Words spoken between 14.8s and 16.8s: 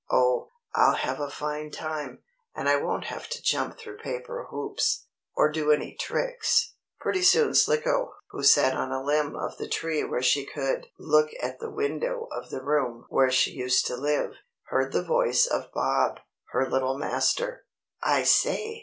the voice of Bob, her